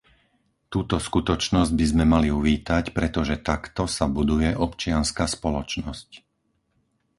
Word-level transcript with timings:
Túto 0.73 0.95
skutočnosť 1.07 1.71
by 1.79 1.85
sme 1.91 2.03
mali 2.13 2.29
uvítať, 2.39 2.83
pretože 2.97 3.37
takto 3.49 3.83
sa 3.97 4.05
buduje 4.17 4.49
občianska 4.65 5.23
spoločnosť. 5.35 6.09